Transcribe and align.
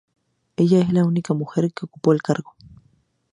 Ella 0.57 0.79
es 0.81 0.91
la 0.91 1.05
única 1.05 1.35
mujer 1.35 1.71
que 1.75 1.85
ocupó 1.85 2.11
el 2.11 2.23
cargo. 2.23 2.55